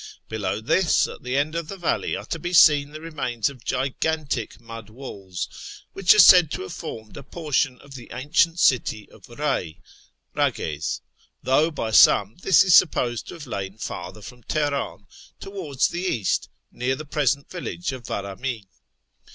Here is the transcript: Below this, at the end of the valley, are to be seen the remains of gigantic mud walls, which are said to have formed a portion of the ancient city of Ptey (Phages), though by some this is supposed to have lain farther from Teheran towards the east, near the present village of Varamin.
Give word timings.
Below 0.29 0.61
this, 0.61 1.07
at 1.07 1.21
the 1.21 1.37
end 1.37 1.53
of 1.53 1.67
the 1.67 1.77
valley, 1.77 2.15
are 2.15 2.25
to 2.25 2.39
be 2.39 2.53
seen 2.53 2.89
the 2.89 2.99
remains 3.01 3.51
of 3.51 3.63
gigantic 3.63 4.59
mud 4.59 4.89
walls, 4.89 5.83
which 5.93 6.15
are 6.15 6.17
said 6.17 6.49
to 6.53 6.63
have 6.63 6.73
formed 6.73 7.15
a 7.17 7.21
portion 7.21 7.77
of 7.81 7.93
the 7.93 8.09
ancient 8.11 8.59
city 8.59 9.07
of 9.11 9.27
Ptey 9.27 9.77
(Phages), 10.35 11.01
though 11.43 11.69
by 11.69 11.91
some 11.91 12.35
this 12.37 12.63
is 12.63 12.73
supposed 12.73 13.27
to 13.27 13.35
have 13.35 13.45
lain 13.45 13.77
farther 13.77 14.23
from 14.23 14.41
Teheran 14.41 15.05
towards 15.39 15.89
the 15.89 16.01
east, 16.01 16.49
near 16.71 16.95
the 16.95 17.05
present 17.05 17.51
village 17.51 17.91
of 17.91 18.03
Varamin. 18.05 18.65